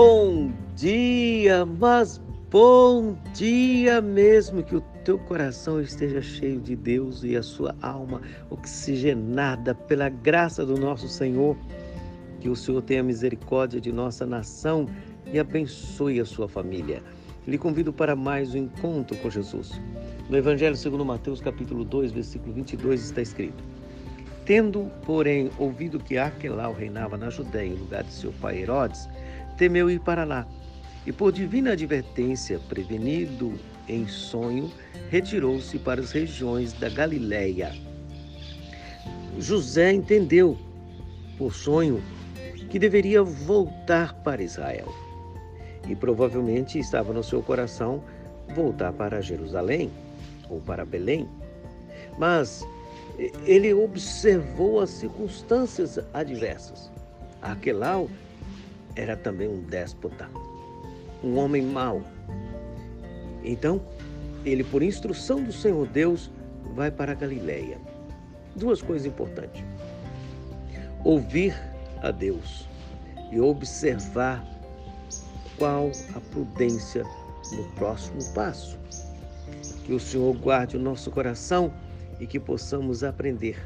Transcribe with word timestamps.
Bom 0.00 0.52
dia, 0.76 1.66
mas 1.66 2.20
bom 2.48 3.16
dia 3.34 4.00
mesmo 4.00 4.62
que 4.62 4.76
o 4.76 4.80
teu 5.04 5.18
coração 5.18 5.80
esteja 5.80 6.22
cheio 6.22 6.60
de 6.60 6.76
Deus 6.76 7.24
e 7.24 7.36
a 7.36 7.42
sua 7.42 7.74
alma 7.82 8.22
oxigenada 8.48 9.74
pela 9.74 10.08
graça 10.08 10.64
do 10.64 10.78
nosso 10.78 11.08
Senhor. 11.08 11.56
Que 12.38 12.48
o 12.48 12.54
Senhor 12.54 12.80
tenha 12.82 13.02
misericórdia 13.02 13.80
de 13.80 13.90
nossa 13.90 14.24
nação 14.24 14.86
e 15.32 15.36
abençoe 15.36 16.20
a 16.20 16.24
sua 16.24 16.48
família. 16.48 17.02
Lhe 17.44 17.58
convido 17.58 17.92
para 17.92 18.14
mais 18.14 18.54
um 18.54 18.58
encontro 18.58 19.16
com 19.16 19.28
Jesus. 19.28 19.80
No 20.30 20.36
Evangelho 20.36 20.76
segundo 20.76 21.04
Mateus, 21.04 21.40
capítulo 21.40 21.84
2, 21.84 22.12
versículo 22.12 22.52
22, 22.52 23.02
está 23.02 23.20
escrito: 23.20 23.64
Tendo, 24.48 24.90
porém, 25.04 25.50
ouvido 25.58 25.98
que 25.98 26.16
Arquelau 26.16 26.72
reinava 26.72 27.18
na 27.18 27.30
Judéia 27.30 27.66
em 27.66 27.74
lugar 27.74 28.04
de 28.04 28.12
seu 28.12 28.32
pai 28.40 28.62
Herodes, 28.62 29.08
temeu 29.58 29.90
ir 29.90 30.00
para 30.00 30.24
lá. 30.24 30.46
E 31.04 31.12
por 31.12 31.32
divina 31.32 31.72
advertência, 31.72 32.58
prevenido 32.68 33.58
em 33.88 34.06
sonho, 34.06 34.72
retirou-se 35.10 35.78
para 35.78 36.00
as 36.00 36.12
regiões 36.12 36.72
da 36.72 36.88
Galiléia. 36.88 37.74
José 39.38 39.92
entendeu, 39.92 40.56
por 41.36 41.52
sonho, 41.54 42.02
que 42.70 42.78
deveria 42.78 43.22
voltar 43.22 44.14
para 44.22 44.42
Israel. 44.42 44.92
E 45.88 45.96
provavelmente 45.96 46.78
estava 46.78 47.12
no 47.12 47.22
seu 47.22 47.42
coração 47.42 48.02
voltar 48.54 48.92
para 48.92 49.20
Jerusalém 49.20 49.90
ou 50.48 50.60
para 50.60 50.84
Belém. 50.84 51.26
Mas 52.18 52.66
ele 53.46 53.72
observou 53.72 54.80
as 54.80 54.90
circunstâncias 54.90 55.98
adversas. 56.12 56.90
Aquelau 57.40 58.10
era 58.98 59.16
também 59.16 59.48
um 59.48 59.60
déspota, 59.62 60.28
um 61.22 61.38
homem 61.38 61.62
mau. 61.62 62.02
Então, 63.44 63.80
ele, 64.44 64.64
por 64.64 64.82
instrução 64.82 65.42
do 65.42 65.52
Senhor 65.52 65.86
Deus, 65.86 66.28
vai 66.74 66.90
para 66.90 67.14
Galiléia. 67.14 67.78
Duas 68.56 68.82
coisas 68.82 69.06
importantes: 69.06 69.64
ouvir 71.04 71.54
a 72.02 72.10
Deus 72.10 72.68
e 73.30 73.40
observar 73.40 74.44
qual 75.56 75.92
a 76.14 76.20
prudência 76.32 77.04
no 77.52 77.64
próximo 77.76 78.18
passo. 78.34 78.76
Que 79.84 79.92
o 79.92 80.00
Senhor 80.00 80.36
guarde 80.36 80.76
o 80.76 80.80
nosso 80.80 81.10
coração 81.10 81.72
e 82.18 82.26
que 82.26 82.40
possamos 82.40 83.04
aprender 83.04 83.56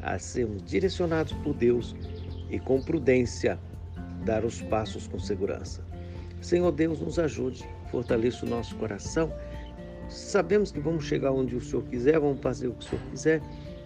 a 0.00 0.18
sermos 0.20 0.62
direcionados 0.62 1.32
por 1.32 1.52
Deus 1.52 1.96
e 2.48 2.60
com 2.60 2.80
prudência 2.80 3.58
dar 4.24 4.44
os 4.44 4.60
passos 4.62 5.06
com 5.06 5.18
segurança. 5.18 5.82
Senhor 6.40 6.70
Deus, 6.72 7.00
nos 7.00 7.18
ajude, 7.18 7.68
fortaleça 7.90 8.46
o 8.46 8.48
nosso 8.48 8.76
coração. 8.76 9.32
Sabemos 10.08 10.70
que 10.70 10.80
vamos 10.80 11.04
chegar 11.04 11.32
onde 11.32 11.56
o 11.56 11.60
Senhor 11.60 11.82
quiser, 11.84 12.18
vamos 12.18 12.40
fazer 12.40 12.68
o 12.68 12.74
que 12.74 12.84
o 12.84 12.88
Senhor 12.88 13.04
quiser, 13.10 13.42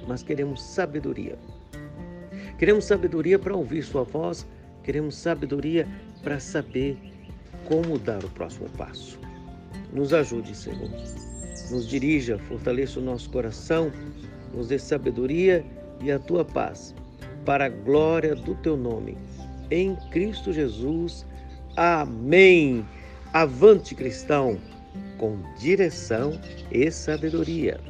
mas 0.07 0.23
queremos 0.23 0.63
sabedoria. 0.63 1.39
Queremos 2.59 2.85
sabedoria 2.85 3.39
para 3.39 3.57
ouvir 3.57 3.83
Sua 3.83 4.05
voz, 4.05 4.47
queremos 4.85 5.17
sabedoria 5.17 5.89
para 6.23 6.39
saber 6.39 6.97
como 7.67 7.99
dar 7.99 8.25
o 8.25 8.29
próximo 8.31 8.69
passo. 8.71 9.19
Nos 9.93 10.13
ajude, 10.13 10.57
Senhor. 10.57 10.91
Nos 11.71 11.89
dirija, 11.89 12.39
fortaleça 12.39 13.01
o 13.01 13.03
nosso 13.03 13.31
coração, 13.31 13.91
nos 14.55 14.69
dê 14.69 14.79
sabedoria 14.79 15.65
e 16.01 16.11
a 16.11 16.19
tua 16.19 16.45
paz, 16.45 16.95
para 17.45 17.67
a 17.67 17.69
glória 17.69 18.35
do 18.35 18.55
teu 18.57 18.77
nome 18.77 19.17
em 19.71 19.97
Cristo 20.11 20.53
Jesus. 20.53 21.27
Amém. 21.77 22.87
Avante 23.33 23.95
cristão, 23.95 24.59
com 25.19 25.39
direção 25.59 26.39
e 26.71 26.91
sabedoria. 26.91 27.81